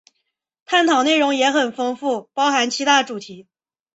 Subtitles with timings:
[0.65, 3.45] 探讨内容也很丰富，包含七大主题